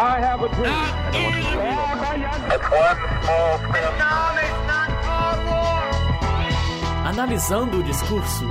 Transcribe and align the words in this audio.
I 0.00 0.20
have 0.20 0.44
a 0.44 0.48
dream. 0.50 0.70
That's 2.46 2.70
one 2.70 2.96
small 3.24 3.58
step. 3.68 3.98
Analisando 7.04 7.78
o 7.78 7.82
discurso. 7.82 8.44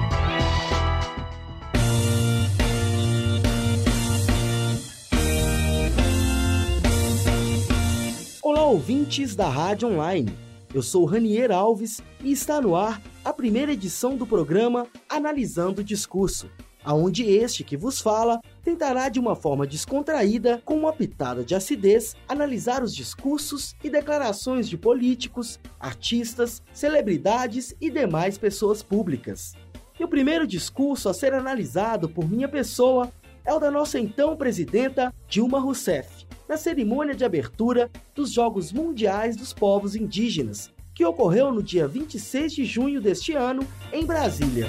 Olá, 8.44 8.66
ouvintes 8.66 9.34
da 9.34 9.48
Rádio 9.48 9.88
Online. 9.88 10.38
Eu 10.74 10.82
sou 10.82 11.06
Ranier 11.06 11.50
Alves 11.50 12.02
e 12.22 12.34
está 12.34 12.60
no 12.60 12.76
ar 12.76 13.02
a 13.24 13.32
primeira 13.32 13.72
edição 13.72 14.18
do 14.18 14.28
programa 14.28 14.86
Analisando 15.10 15.80
o 15.80 15.84
Discurso, 15.84 16.50
aonde 16.88 17.26
este 17.26 17.66
que 17.66 17.76
vos 17.76 18.00
fala 18.00 18.40
tentará 18.64 19.10
de 19.10 19.20
uma 19.20 19.36
forma 19.36 19.68
descontraída, 19.68 20.62
com 20.64 20.74
uma 20.74 20.94
pitada 20.94 21.44
de 21.44 21.54
acidez, 21.54 22.16
analisar 22.30 22.82
os 22.82 22.96
discursos 22.96 23.76
e 23.84 23.90
declarações 23.90 24.70
de 24.70 24.78
políticos, 24.78 25.60
artistas, 25.78 26.64
celebridades 26.72 27.76
e 27.82 27.90
demais 27.90 28.38
pessoas 28.38 28.82
públicas. 28.82 29.54
E 30.00 30.04
o 30.06 30.08
primeiro 30.08 30.48
discurso 30.48 31.10
a 31.10 31.14
ser 31.14 31.34
analisado 31.34 32.08
por 32.08 32.30
minha 32.30 32.48
pessoa 32.48 33.12
é 33.44 33.54
o 33.54 33.60
da 33.60 33.70
nossa 33.70 34.00
então 34.00 34.38
presidenta 34.38 35.14
Dilma 35.28 35.60
Rousseff, 35.60 36.26
na 36.48 36.56
cerimônia 36.56 37.14
de 37.14 37.26
abertura 37.26 37.92
dos 38.16 38.32
Jogos 38.32 38.72
Mundiais 38.72 39.36
dos 39.36 39.52
Povos 39.52 39.94
Indígenas, 39.94 40.72
que 40.96 41.04
ocorreu 41.04 41.52
no 41.52 41.62
dia 41.62 41.86
26 41.86 42.54
de 42.54 42.64
junho 42.64 43.02
deste 43.02 43.34
ano 43.34 43.68
em 43.92 44.06
Brasília. 44.06 44.68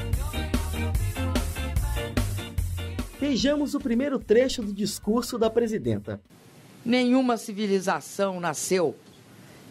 Vejamos 3.20 3.74
o 3.74 3.80
primeiro 3.80 4.16
trecho 4.20 4.62
do 4.62 4.72
discurso 4.72 5.36
da 5.36 5.50
presidenta. 5.50 6.20
Nenhuma 6.84 7.36
civilização 7.36 8.38
nasceu 8.38 8.94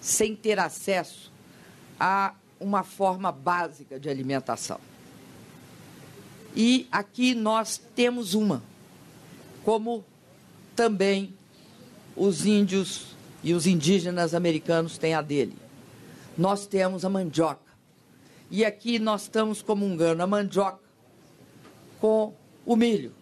sem 0.02 0.36
ter 0.36 0.60
acesso 0.60 1.32
a 1.98 2.36
uma 2.60 2.84
forma 2.84 3.32
básica 3.32 3.98
de 3.98 4.10
alimentação. 4.10 4.80
E 6.54 6.88
aqui 6.92 7.34
nós 7.34 7.80
temos 7.96 8.34
uma, 8.34 8.62
como 9.64 10.04
também 10.76 11.34
os 12.18 12.46
índios 12.46 13.16
e 13.42 13.54
os 13.54 13.66
indígenas 13.66 14.34
americanos 14.34 14.98
têm 14.98 15.14
a 15.14 15.22
dele. 15.22 15.56
Nós 16.38 16.68
temos 16.68 17.06
a 17.06 17.10
mandioca. 17.10 17.62
E 18.52 18.66
aqui 18.66 19.00
nós 19.00 19.24
estamos 19.24 19.62
comungando 19.62 20.22
a 20.22 20.28
mandioca 20.28 20.80
com 22.02 22.34
o 22.66 22.76
milho. 22.76 23.14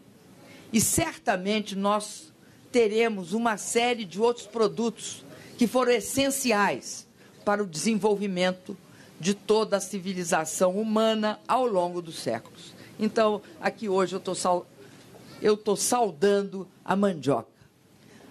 E 0.76 0.82
certamente 0.82 1.74
nós 1.74 2.34
teremos 2.70 3.32
uma 3.32 3.56
série 3.56 4.04
de 4.04 4.20
outros 4.20 4.46
produtos 4.46 5.24
que 5.58 5.68
foram 5.68 5.94
essenciais 5.94 7.08
para 7.46 7.64
o 7.64 7.66
desenvolvimento 7.66 8.76
de 9.18 9.34
toda 9.34 9.78
a 9.78 9.80
civilização 9.80 10.72
humana 10.72 11.40
ao 11.48 11.66
longo 11.66 12.02
dos 12.02 12.20
séculos. 12.20 12.74
Então, 13.00 13.42
aqui 13.62 13.88
hoje 13.88 14.16
eu 14.16 14.18
estou 14.18 14.68
tô 15.64 15.76
saudando 15.78 16.68
a 16.84 16.94
mandioca. 16.94 17.48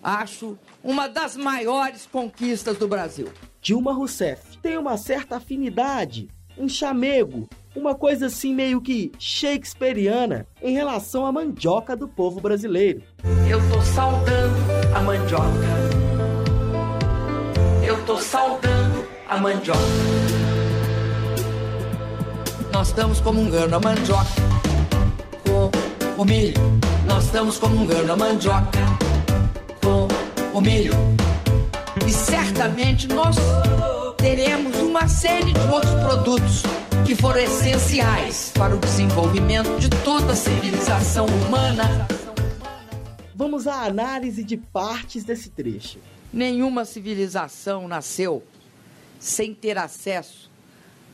Acho 0.02 0.58
uma 0.82 1.08
das 1.08 1.38
maiores 1.38 2.04
conquistas 2.04 2.76
do 2.76 2.86
Brasil. 2.86 3.32
Dilma 3.62 3.94
Rousseff 3.94 4.58
tem 4.58 4.76
uma 4.76 4.98
certa 4.98 5.36
afinidade, 5.36 6.28
um 6.56 6.68
chamego, 6.68 7.48
uma 7.74 7.94
coisa 7.94 8.26
assim 8.26 8.54
meio 8.54 8.80
que 8.80 9.12
shakespeariana 9.18 10.46
em 10.62 10.72
relação 10.72 11.26
à 11.26 11.32
mandioca 11.32 11.96
do 11.96 12.06
povo 12.06 12.40
brasileiro. 12.40 13.02
Eu 13.48 13.60
tô 13.70 13.80
saudando 13.82 14.56
a 14.94 15.00
mandioca. 15.00 15.94
Eu 17.86 18.02
tô 18.04 18.16
saudando 18.16 19.04
a 19.28 19.38
mandioca. 19.38 19.80
Nós 22.72 22.88
estamos 22.88 23.20
comungando 23.20 23.74
a 23.74 23.80
mandioca 23.80 24.30
com 25.44 25.70
o 26.20 26.24
milho. 26.24 26.54
Nós 27.06 27.24
estamos 27.24 27.58
comungando 27.58 28.12
a 28.12 28.16
mandioca 28.16 28.78
com 29.82 30.08
o 30.56 30.60
milho. 30.60 30.94
E 32.06 32.10
certamente 32.10 33.08
nós 33.08 33.36
teremos 34.24 34.74
uma 34.78 35.06
série 35.06 35.52
de 35.52 35.60
outros 35.70 35.92
produtos 36.00 36.62
que 37.06 37.14
foram 37.14 37.40
essenciais 37.40 38.50
para 38.56 38.74
o 38.74 38.78
desenvolvimento 38.78 39.78
de 39.78 39.90
toda 40.02 40.32
a 40.32 40.34
civilização 40.34 41.26
humana. 41.26 42.08
Vamos 43.34 43.66
à 43.66 43.82
análise 43.82 44.42
de 44.42 44.56
partes 44.56 45.24
desse 45.24 45.50
trecho. 45.50 45.98
Nenhuma 46.32 46.86
civilização 46.86 47.86
nasceu 47.86 48.42
sem 49.20 49.52
ter 49.52 49.76
acesso 49.76 50.50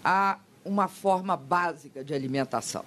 a 0.04 0.38
uma 0.64 0.86
forma 0.86 1.36
básica 1.36 2.04
de 2.04 2.14
alimentação. 2.14 2.84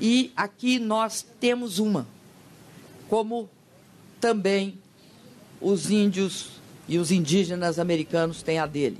E 0.00 0.32
aqui 0.36 0.80
nós 0.80 1.24
temos 1.38 1.78
uma, 1.78 2.04
como 3.08 3.48
também 4.20 4.76
os 5.60 5.88
índios 5.88 6.59
e 6.90 6.98
os 6.98 7.12
indígenas 7.12 7.78
americanos 7.78 8.42
têm 8.42 8.58
a 8.58 8.66
dele. 8.66 8.98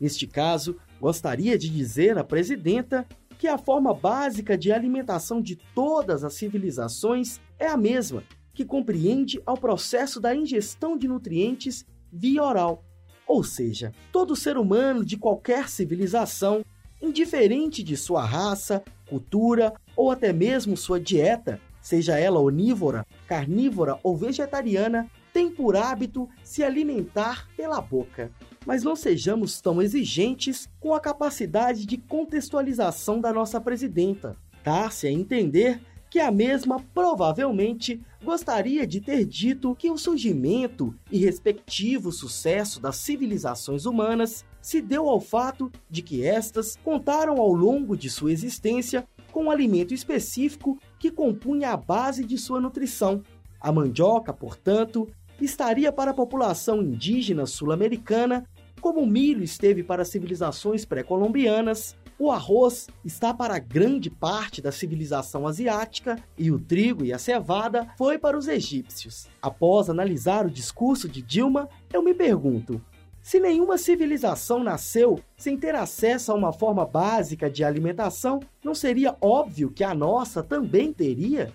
Neste 0.00 0.26
caso, 0.26 0.76
gostaria 1.00 1.56
de 1.56 1.70
dizer 1.70 2.18
à 2.18 2.24
presidenta 2.24 3.06
que 3.38 3.46
a 3.46 3.56
forma 3.56 3.94
básica 3.94 4.58
de 4.58 4.72
alimentação 4.72 5.40
de 5.40 5.54
todas 5.72 6.24
as 6.24 6.34
civilizações 6.34 7.40
é 7.56 7.68
a 7.68 7.76
mesma, 7.76 8.24
que 8.52 8.64
compreende 8.64 9.40
ao 9.46 9.56
processo 9.56 10.20
da 10.20 10.34
ingestão 10.34 10.98
de 10.98 11.06
nutrientes 11.06 11.86
via 12.12 12.42
oral. 12.42 12.84
Ou 13.28 13.44
seja, 13.44 13.92
todo 14.10 14.34
ser 14.34 14.58
humano 14.58 15.04
de 15.04 15.16
qualquer 15.16 15.68
civilização, 15.68 16.64
indiferente 17.00 17.80
de 17.84 17.96
sua 17.96 18.24
raça, 18.24 18.82
cultura 19.08 19.72
ou 19.94 20.10
até 20.10 20.32
mesmo 20.32 20.76
sua 20.76 20.98
dieta, 20.98 21.60
seja 21.80 22.18
ela 22.18 22.40
onívora, 22.40 23.06
carnívora 23.28 23.98
ou 24.02 24.16
vegetariana, 24.16 25.08
tem 25.40 25.50
por 25.50 25.74
hábito 25.74 26.28
se 26.44 26.62
alimentar 26.62 27.48
pela 27.56 27.80
boca. 27.80 28.30
Mas 28.66 28.82
não 28.82 28.94
sejamos 28.94 29.58
tão 29.58 29.80
exigentes 29.80 30.68
com 30.78 30.92
a 30.92 31.00
capacidade 31.00 31.86
de 31.86 31.96
contextualização 31.96 33.22
da 33.22 33.32
nossa 33.32 33.58
presidenta. 33.58 34.36
Dá-se 34.62 35.06
a 35.06 35.10
entender 35.10 35.80
que 36.10 36.20
a 36.20 36.30
mesma 36.30 36.84
provavelmente 36.92 38.02
gostaria 38.22 38.86
de 38.86 39.00
ter 39.00 39.24
dito 39.24 39.74
que 39.74 39.90
o 39.90 39.96
surgimento 39.96 40.94
e 41.10 41.16
respectivo 41.16 42.12
sucesso 42.12 42.78
das 42.78 42.96
civilizações 42.96 43.86
humanas 43.86 44.44
se 44.60 44.82
deu 44.82 45.08
ao 45.08 45.22
fato 45.22 45.72
de 45.88 46.02
que 46.02 46.22
estas 46.22 46.76
contaram 46.84 47.38
ao 47.38 47.50
longo 47.50 47.96
de 47.96 48.10
sua 48.10 48.30
existência 48.30 49.08
com 49.32 49.44
um 49.44 49.50
alimento 49.50 49.94
específico 49.94 50.78
que 50.98 51.10
compunha 51.10 51.70
a 51.70 51.78
base 51.78 52.26
de 52.26 52.36
sua 52.36 52.60
nutrição. 52.60 53.22
A 53.60 53.70
mandioca, 53.70 54.32
portanto, 54.32 55.06
estaria 55.44 55.92
para 55.92 56.10
a 56.10 56.14
população 56.14 56.82
indígena 56.82 57.46
sul-americana, 57.46 58.44
como 58.80 59.00
o 59.00 59.06
milho 59.06 59.42
esteve 59.42 59.82
para 59.82 60.04
civilizações 60.04 60.84
pré-colombianas, 60.84 61.96
o 62.18 62.30
arroz 62.30 62.86
está 63.02 63.32
para 63.32 63.58
grande 63.58 64.10
parte 64.10 64.60
da 64.60 64.70
civilização 64.70 65.46
asiática 65.46 66.22
e 66.36 66.50
o 66.50 66.58
trigo 66.58 67.02
e 67.02 67.14
a 67.14 67.18
cevada 67.18 67.88
foi 67.96 68.18
para 68.18 68.36
os 68.36 68.46
egípcios. 68.46 69.26
Após 69.40 69.88
analisar 69.88 70.44
o 70.44 70.50
discurso 70.50 71.08
de 71.08 71.22
Dilma, 71.22 71.66
eu 71.90 72.02
me 72.02 72.12
pergunto: 72.12 72.78
se 73.22 73.40
nenhuma 73.40 73.78
civilização 73.78 74.62
nasceu 74.62 75.18
sem 75.36 75.56
ter 75.56 75.74
acesso 75.74 76.30
a 76.30 76.34
uma 76.34 76.52
forma 76.52 76.84
básica 76.84 77.48
de 77.48 77.64
alimentação, 77.64 78.40
não 78.62 78.74
seria 78.74 79.16
óbvio 79.20 79.70
que 79.70 79.82
a 79.82 79.94
nossa 79.94 80.42
também 80.42 80.92
teria? 80.92 81.50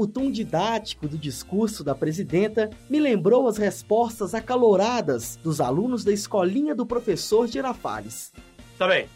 O 0.00 0.06
tom 0.06 0.30
didático 0.30 1.06
do 1.06 1.18
discurso 1.18 1.84
da 1.84 1.94
presidenta 1.94 2.70
me 2.88 2.98
lembrou 2.98 3.46
as 3.46 3.58
respostas 3.58 4.34
acaloradas 4.34 5.36
dos 5.36 5.60
alunos 5.60 6.02
da 6.02 6.10
escolinha 6.10 6.74
do 6.74 6.86
professor 6.86 7.46
Girafales. 7.46 8.32
Tá 8.78 8.88
bem. 8.88 9.10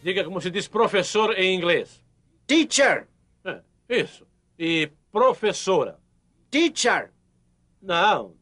Diga 0.00 0.22
como 0.22 0.40
se 0.40 0.48
diz 0.48 0.68
professor 0.68 1.36
em 1.36 1.56
inglês. 1.56 2.00
Teacher. 2.46 3.08
É, 3.44 3.60
isso. 3.88 4.24
E 4.56 4.92
professora. 5.10 5.98
Teacher. 6.48 7.10
Não. 7.82 8.36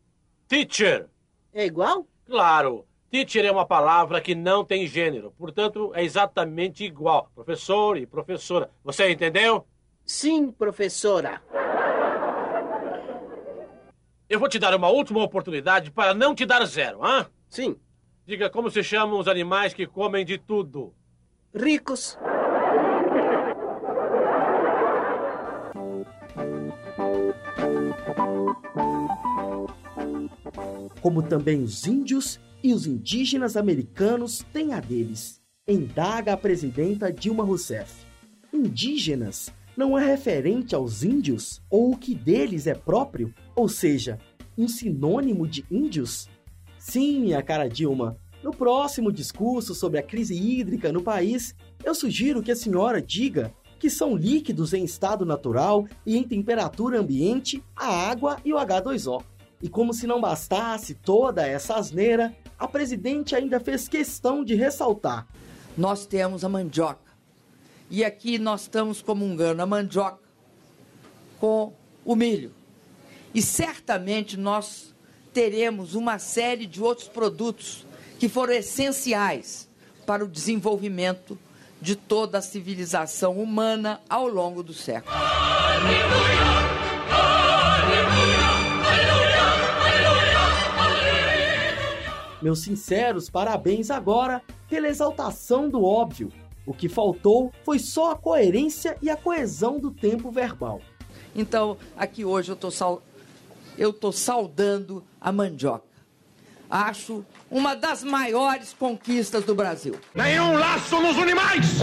Teacher. 0.47 1.09
É 1.51 1.65
igual? 1.65 2.07
Claro. 2.27 2.85
Teacher 3.11 3.47
é 3.47 3.51
uma 3.51 3.65
palavra 3.65 4.21
que 4.21 4.35
não 4.35 4.67
tem 4.67 4.87
gênero. 4.87 5.33
Portanto, 5.39 5.93
é 5.95 6.05
exatamente 6.05 6.85
igual. 6.85 7.31
Professor 7.35 7.97
e 7.97 8.05
professora. 8.05 8.71
Você 8.85 9.11
entendeu? 9.11 9.67
Sim, 10.05 10.51
professora. 10.51 11.41
Eu 14.29 14.41
vou 14.41 14.49
te 14.49 14.59
dar 14.59 14.75
uma 14.75 14.89
última 14.89 15.23
oportunidade 15.23 15.93
para 15.93 16.13
não 16.13 16.35
te 16.35 16.45
dar 16.45 16.65
zero, 16.65 17.05
hã? 17.05 17.27
Sim. 17.49 17.77
Diga 18.27 18.51
como 18.51 18.69
se 18.73 18.83
chamam 18.83 19.21
os 19.21 19.29
animais 19.29 19.73
que 19.73 19.87
comem 19.87 20.25
de 20.25 20.37
tudo. 20.37 20.93
Ricos. 21.55 22.19
Como 31.01 31.23
também 31.23 31.63
os 31.63 31.87
índios 31.87 32.41
e 32.65 32.75
os 32.75 32.85
indígenas 32.85 33.57
americanos 33.57 34.45
têm 34.53 34.75
a 34.75 34.81
deles, 34.81 35.41
indaga 35.69 36.33
a 36.33 36.37
presidenta 36.37 37.13
Dilma 37.13 37.45
Rousseff. 37.45 38.05
Indígenas 38.53 39.55
não 39.77 39.97
é 39.97 40.05
referente 40.05 40.75
aos 40.75 41.05
índios 41.05 41.63
ou 41.71 41.93
o 41.93 41.97
que 41.97 42.13
deles 42.13 42.67
é 42.67 42.75
próprio, 42.75 43.33
ou 43.57 43.69
seja, 43.69 44.19
um 44.57 44.69
sinônimo 44.69 45.49
de 45.49 45.65
índios? 45.71 46.29
Sim, 46.79 47.21
minha 47.21 47.43
cara 47.43 47.69
Dilma, 47.69 48.17
no 48.43 48.53
próximo 48.53 49.11
discurso 49.11 49.75
sobre 49.75 49.99
a 49.99 50.03
crise 50.03 50.35
hídrica 50.35 50.93
no 50.93 51.03
país, 51.03 51.55
eu 51.83 51.95
sugiro 51.95 52.43
que 52.43 52.53
a 52.53 52.57
senhora 52.57 53.03
diga 53.03 53.53
que 53.79 53.91
são 53.91 54.15
líquidos 54.15 54.73
em 54.73 54.85
estado 54.85 55.25
natural 55.25 55.87
e 56.05 56.17
em 56.17 56.23
temperatura 56.23 57.01
ambiente 57.01 57.63
a 57.75 57.89
água 57.89 58.37
e 58.45 58.53
o 58.53 58.57
H2O. 58.57 59.23
E 59.63 59.69
como 59.69 59.93
se 59.93 60.07
não 60.07 60.21
bastasse 60.21 60.95
toda 60.95 61.47
essa 61.47 61.77
asneira, 61.77 62.37
a 62.59 62.69
presidente 62.69 63.35
ainda 63.35 63.59
fez 63.59 63.89
questão 63.89 64.45
de 64.45 64.55
ressaltar: 64.55 65.27
Nós 65.77 66.07
temos 66.07 66.45
a 66.45 66.49
mandioca. 66.49 67.07
E 67.91 68.05
aqui 68.05 68.39
nós 68.39 68.63
estamos 68.63 69.01
comungando 69.01 69.63
a 69.63 69.67
mandioca 69.67 70.21
com 71.39 71.73
o 72.05 72.15
milho. 72.15 72.56
E 73.37 73.43
certamente 73.43 74.35
nós 74.35 74.95
teremos 75.31 75.95
uma 75.95 76.19
série 76.19 76.65
de 76.65 76.83
outros 76.83 77.07
produtos 77.07 77.87
que 78.19 78.31
foram 78.31 78.55
essenciais 78.55 79.69
para 80.07 80.25
o 80.25 80.27
desenvolvimento 80.27 81.39
de 81.79 81.97
toda 81.97 82.39
a 82.39 82.41
civilização 82.41 83.35
humana 83.35 84.01
ao 84.09 84.27
longo 84.27 84.63
do 84.63 84.73
século. 84.73 85.15
Meus 92.41 92.61
sinceros 92.61 93.29
parabéns 93.29 93.91
agora 93.91 94.41
pela 94.67 94.89
exaltação 94.89 95.69
do 95.69 95.85
óbvio. 95.85 96.33
O 96.65 96.73
que 96.73 96.89
faltou 96.89 97.53
foi 97.67 97.79
só 97.79 98.13
a 98.13 98.17
coerência 98.17 98.97
e 99.03 99.11
a 99.11 99.17
coesão 99.17 99.79
do 99.79 99.91
tempo 99.91 100.31
verbal. 100.31 100.81
Então, 101.35 101.77
aqui 101.95 102.25
hoje 102.25 102.51
eu 102.51 102.55
estou. 102.55 103.03
Eu 103.79 103.93
tô 103.93 104.11
saudando 104.13 105.05
a 105.21 105.31
mandioca. 105.31 105.85
Acho 106.69 107.25
uma 107.51 107.75
das 107.77 108.03
maiores 108.03 108.73
conquistas 108.73 109.45
do 109.45 109.55
Brasil. 109.55 109.95
Nenhum 110.15 110.55
laço 110.59 111.01
nos 111.01 111.17
animais! 111.17 111.79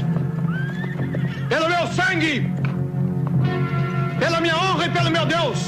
Pelo 1.47 1.69
meu 1.69 1.87
sangue, 1.87 2.41
pela 4.19 4.41
minha 4.41 4.57
honra 4.57 4.85
e 4.85 4.91
pelo 4.91 5.09
meu 5.09 5.25
Deus, 5.25 5.59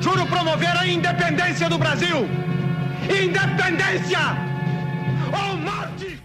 juro 0.00 0.26
promover 0.26 0.76
a 0.76 0.86
independência 0.86 1.68
do 1.68 1.78
Brasil! 1.78 2.26
Independência 3.04 4.18
ou 5.32 5.56
morte! 5.56 6.22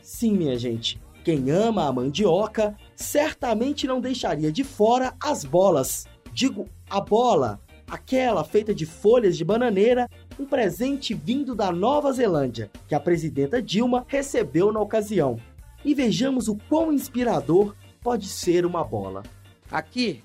Sim, 0.00 0.32
minha 0.32 0.58
gente, 0.58 1.00
quem 1.24 1.50
ama 1.50 1.86
a 1.86 1.92
mandioca 1.92 2.74
certamente 2.96 3.86
não 3.86 4.00
deixaria 4.00 4.50
de 4.50 4.64
fora 4.64 5.14
as 5.22 5.44
bolas. 5.44 6.06
Digo, 6.32 6.68
a 6.88 7.00
bola, 7.00 7.60
aquela 7.90 8.44
feita 8.44 8.72
de 8.72 8.86
folhas 8.86 9.36
de 9.36 9.44
bananeira, 9.44 10.08
um 10.38 10.46
presente 10.46 11.12
vindo 11.12 11.54
da 11.54 11.72
Nova 11.72 12.12
Zelândia, 12.12 12.70
que 12.86 12.94
a 12.94 13.00
presidenta 13.00 13.60
Dilma 13.60 14.06
recebeu 14.06 14.72
na 14.72 14.80
ocasião. 14.80 15.40
E 15.84 15.92
vejamos 15.92 16.46
o 16.46 16.56
quão 16.68 16.92
inspirador 16.92 17.74
pode 18.00 18.28
ser 18.28 18.64
uma 18.64 18.84
bola. 18.84 19.24
Aqui 19.70 20.22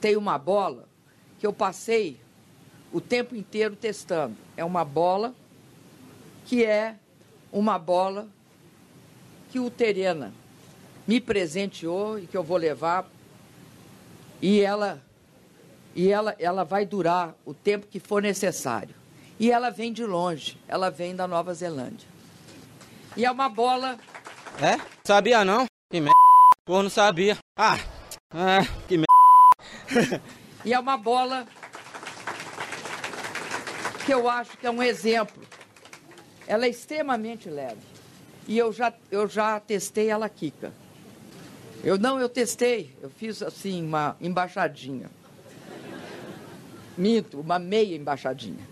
tem 0.00 0.16
uma 0.16 0.38
bola 0.38 0.88
que 1.38 1.46
eu 1.46 1.52
passei 1.52 2.18
o 2.92 3.00
tempo 3.00 3.36
inteiro 3.36 3.76
testando. 3.76 4.36
É 4.56 4.64
uma 4.64 4.84
bola 4.84 5.34
que 6.46 6.64
é 6.64 6.96
uma 7.52 7.78
bola 7.78 8.28
que 9.50 9.60
o 9.60 9.70
Terena 9.70 10.32
me 11.06 11.20
presenteou 11.20 12.18
e 12.18 12.26
que 12.26 12.36
eu 12.36 12.42
vou 12.42 12.56
levar 12.56 13.08
e 14.40 14.60
ela 14.60 15.02
e 15.94 16.10
ela 16.10 16.34
ela 16.38 16.64
vai 16.64 16.84
durar 16.84 17.34
o 17.44 17.54
tempo 17.54 17.86
que 17.86 18.00
for 18.00 18.22
necessário. 18.22 18.94
E 19.38 19.50
ela 19.50 19.70
vem 19.70 19.92
de 19.92 20.04
longe, 20.04 20.58
ela 20.68 20.90
vem 20.90 21.14
da 21.14 21.26
Nova 21.26 21.52
Zelândia. 21.54 22.08
E 23.16 23.24
é 23.24 23.30
uma 23.30 23.48
bola 23.48 23.98
É? 24.60 24.78
Sabia 25.06 25.44
não? 25.44 25.66
Que 25.90 26.00
merda. 26.00 26.14
Pô, 26.64 26.82
não 26.82 26.90
sabia. 26.90 27.36
Ah, 27.56 27.78
é, 28.32 28.64
que 28.88 28.96
merda. 28.96 30.22
E 30.64 30.72
é 30.72 30.78
uma 30.78 30.96
bola 30.96 31.46
que 34.06 34.12
eu 34.12 34.28
acho 34.28 34.56
que 34.56 34.66
é 34.66 34.70
um 34.70 34.82
exemplo. 34.82 35.42
Ela 36.46 36.66
é 36.66 36.68
extremamente 36.68 37.48
leve. 37.48 37.80
E 38.46 38.58
eu 38.58 38.72
já, 38.72 38.92
eu 39.10 39.26
já 39.26 39.58
testei 39.60 40.08
ela 40.08 40.28
Kika. 40.28 40.72
Eu 41.82 41.98
não, 41.98 42.18
eu 42.18 42.28
testei. 42.28 42.96
Eu 43.02 43.10
fiz 43.10 43.42
assim 43.42 43.84
uma 43.84 44.16
embaixadinha. 44.20 45.10
Minto, 46.96 47.40
uma 47.40 47.58
meia 47.58 47.96
embaixadinha. 47.96 48.66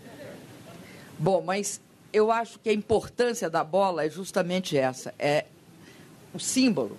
Bom, 1.18 1.42
mas 1.44 1.80
eu 2.12 2.30
acho 2.30 2.58
que 2.58 2.68
a 2.68 2.72
importância 2.72 3.48
da 3.48 3.64
bola 3.64 4.04
é 4.04 4.10
justamente 4.10 4.76
essa. 4.76 5.14
É 5.18 5.46
o 6.34 6.38
símbolo 6.38 6.96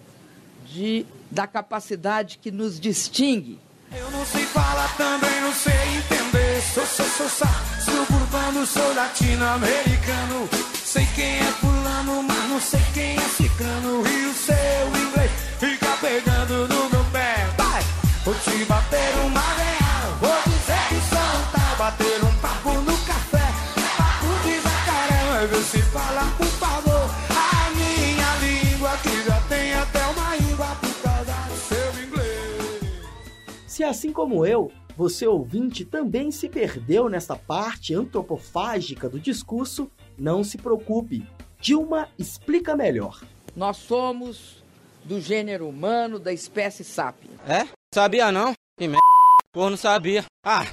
de, 0.66 1.06
da 1.30 1.46
capacidade 1.48 2.38
que 2.38 2.52
nos 2.52 2.80
distingue 2.80 3.60
Eu 3.92 4.10
não 4.12 4.25
sei 4.25 4.46
falar, 4.46 4.96
também 4.96 5.42
não 5.42 5.54
sei 5.54 5.74
entender. 5.98 6.62
Sou, 6.74 6.86
sou, 6.86 7.06
sou, 7.06 7.30
sou 7.30 7.74
suburbano, 7.84 8.66
sou 8.66 8.94
latino-americano. 8.96 10.50
Sei 10.84 11.06
quem 11.16 11.40
é 11.40 11.52
fulano, 11.60 12.24
mas 12.24 12.50
não 12.50 12.60
sei 12.60 12.81
quem 12.94 13.18
é 13.18 13.22
ciclano. 13.22 14.04
E 14.08 14.25
o 14.25 14.34
seu 14.34 14.88
inglês 15.08 15.31
fica 15.60 15.98
pegando 16.02 16.68
no 16.68 16.90
meu 16.90 17.06
pé. 17.12 17.36
Vai, 17.58 17.84
vou 18.24 18.34
te 18.36 18.66
bater 18.66 19.16
uma 19.25 19.42
real. 19.42 20.18
Vou 20.20 20.44
dizer 20.44 20.53
Bater 21.84 22.24
um 22.24 22.40
papo 22.40 22.72
no 22.80 22.98
café. 23.06 23.44
Papo 23.98 24.48
de 24.48 24.56
jacaré, 24.62 25.32
vai 25.34 25.48
ver 25.48 25.64
se 25.64 25.82
fala, 25.82 26.32
por 26.38 26.46
favor. 26.46 27.10
A 27.30 27.72
minha 27.72 28.36
língua 28.38 28.98
que 29.00 29.22
já 29.26 29.42
tem 29.50 29.74
até 29.74 30.00
uma 30.06 30.38
íngua 30.38 30.78
por 30.80 31.02
causa 31.02 31.34
do 31.50 31.58
seu 31.58 32.04
inglês. 32.06 33.04
Se 33.68 33.84
assim 33.84 34.13
como 34.13 34.46
eu, 34.46 34.72
você 34.96 35.28
ouvinte 35.28 35.84
também 35.84 36.32
se 36.32 36.48
perdeu 36.48 37.10
nesta 37.10 37.36
parte 37.36 37.94
antropofágica 37.94 39.10
do 39.10 39.20
discurso, 39.20 39.92
não 40.18 40.42
se 40.42 40.58
preocupe. 40.58 41.28
Dilma 41.60 42.08
explica 42.18 42.78
melhor. 42.78 43.22
Nós 43.54 43.75
somos 43.75 44.63
do 45.04 45.20
gênero 45.20 45.68
humano, 45.68 46.18
da 46.18 46.32
espécie 46.32 46.86
sapiens. 46.86 47.38
É? 47.46 47.68
Sabia 47.94 48.32
não? 48.32 48.54
Que 48.80 48.88
merda. 48.88 49.04
Pô, 49.52 49.70
não 49.70 49.75
sabia. 49.75 50.24
Ah, 50.46 50.66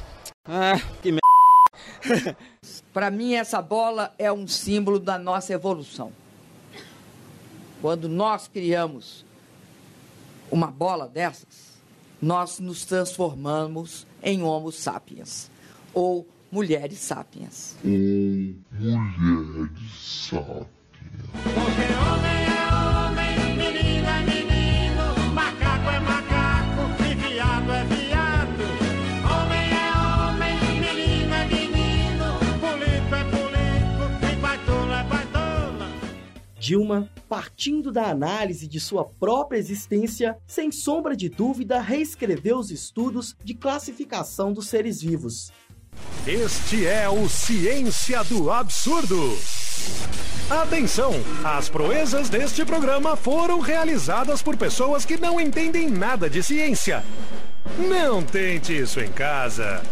é, 0.48 0.78
que 1.02 1.12
merda. 1.12 2.36
Para 2.92 3.10
mim, 3.10 3.34
essa 3.34 3.60
bola 3.60 4.14
é 4.18 4.32
um 4.32 4.46
símbolo 4.46 4.98
da 4.98 5.18
nossa 5.18 5.52
evolução. 5.52 6.12
Quando 7.80 8.08
nós 8.08 8.48
criamos 8.48 9.24
uma 10.50 10.66
bola 10.66 11.08
dessas, 11.08 11.78
nós 12.20 12.58
nos 12.58 12.84
transformamos 12.84 14.06
em 14.22 14.42
Homo 14.42 14.70
sapiens 14.72 15.50
ou 15.94 16.26
mulheres 16.50 16.98
sapiens. 16.98 17.76
Porque 21.32 21.84
homem 22.10 22.46
é 22.46 22.69
Dilma, 36.70 37.10
partindo 37.28 37.90
da 37.90 38.08
análise 38.10 38.68
de 38.68 38.78
sua 38.78 39.04
própria 39.04 39.58
existência, 39.58 40.38
sem 40.46 40.70
sombra 40.70 41.16
de 41.16 41.28
dúvida, 41.28 41.80
reescreveu 41.80 42.58
os 42.58 42.70
estudos 42.70 43.34
de 43.42 43.54
classificação 43.54 44.52
dos 44.52 44.68
seres 44.68 45.02
vivos. 45.02 45.50
Este 46.24 46.86
é 46.86 47.08
o 47.08 47.28
Ciência 47.28 48.22
do 48.22 48.52
Absurdo. 48.52 49.36
Atenção! 50.48 51.10
As 51.42 51.68
proezas 51.68 52.28
deste 52.28 52.64
programa 52.64 53.16
foram 53.16 53.58
realizadas 53.58 54.40
por 54.40 54.56
pessoas 54.56 55.04
que 55.04 55.16
não 55.16 55.40
entendem 55.40 55.90
nada 55.90 56.30
de 56.30 56.40
ciência. 56.40 57.02
Não 57.76 58.22
tente 58.22 58.78
isso 58.78 59.00
em 59.00 59.10
casa. 59.10 59.82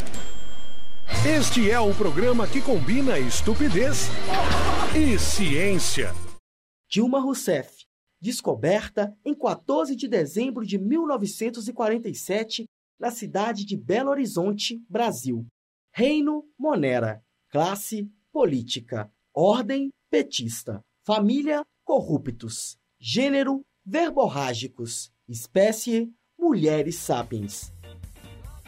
Este 1.27 1.69
é 1.69 1.81
o 1.81 1.93
programa 1.93 2.47
que 2.47 2.61
combina 2.61 3.19
estupidez 3.19 4.09
e 4.95 5.19
ciência. 5.19 6.15
Dilma 6.89 7.21
Rousseff, 7.21 7.85
descoberta 8.21 9.15
em 9.25 9.35
14 9.35 9.95
de 9.95 10.09
dezembro 10.09 10.65
de 10.65 10.79
1947 10.79 12.65
na 12.99 13.11
cidade 13.11 13.65
de 13.65 13.77
Belo 13.77 14.11
Horizonte, 14.11 14.83
Brasil. 14.89 15.47
Reino 15.93 16.45
Monera. 16.59 17.23
Classe 17.51 18.11
política. 18.33 19.11
Ordem 19.35 19.91
petista. 20.11 20.83
Família 21.07 21.63
corruptos. 21.85 22.77
Gênero 22.99 23.63
verborrágicos. 23.85 25.11
Espécie 25.29 26.11
mulheres 26.39 26.97
sapiens. 26.97 27.73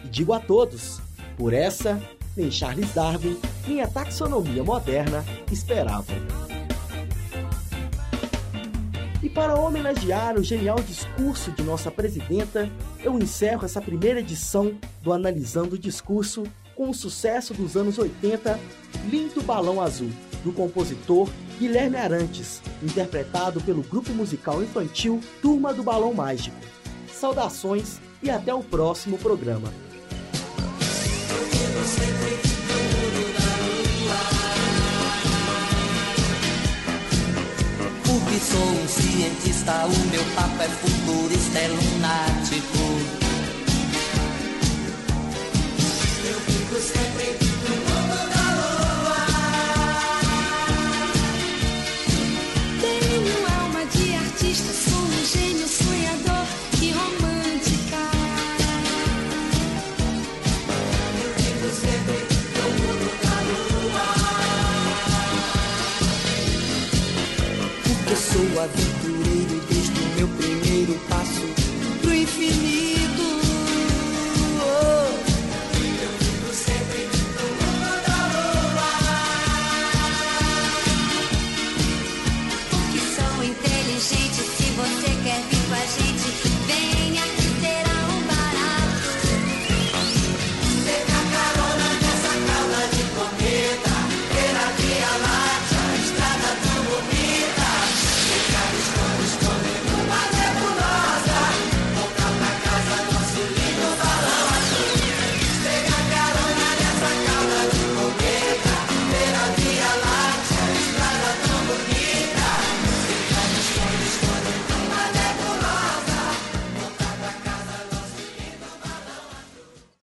E 0.04 0.08
digo 0.08 0.32
a 0.32 0.40
todos, 0.40 0.98
por 1.36 1.52
essa, 1.52 2.00
nem 2.36 2.50
Charles 2.50 2.92
Darwin, 2.94 3.36
nem 3.66 3.82
a 3.82 3.88
taxonomia 3.88 4.62
moderna 4.64 5.24
esperavam. 5.50 6.49
E 9.22 9.28
para 9.28 9.54
homenagear 9.54 10.38
o 10.38 10.42
genial 10.42 10.76
discurso 10.76 11.50
de 11.52 11.62
nossa 11.62 11.90
presidenta, 11.90 12.70
eu 13.04 13.18
encerro 13.18 13.66
essa 13.66 13.80
primeira 13.80 14.20
edição 14.20 14.74
do 15.02 15.12
Analisando 15.12 15.74
o 15.74 15.78
Discurso 15.78 16.44
com 16.74 16.88
o 16.88 16.94
sucesso 16.94 17.52
dos 17.52 17.76
anos 17.76 17.98
80, 17.98 18.58
Lindo 19.10 19.42
Balão 19.42 19.78
Azul, 19.78 20.10
do 20.42 20.52
compositor 20.52 21.28
Guilherme 21.58 21.96
Arantes, 21.96 22.62
interpretado 22.82 23.60
pelo 23.60 23.82
grupo 23.82 24.10
musical 24.14 24.62
infantil 24.62 25.20
Turma 25.42 25.74
do 25.74 25.82
Balão 25.82 26.14
Mágico. 26.14 26.56
Saudações 27.12 28.00
e 28.22 28.30
até 28.30 28.54
o 28.54 28.62
próximo 28.62 29.18
programa. 29.18 29.70
sou 38.50 38.82
um 38.82 38.88
cientista, 38.88 39.86
o 39.86 40.10
meu 40.10 40.24
papo 40.34 40.62
é 40.62 40.68
futurista, 40.68 41.58
é 41.58 41.68
lunático. 41.68 42.78
Eu 46.28 46.40
fico 46.40 46.74
sempre 46.80 47.38
no 47.68 47.89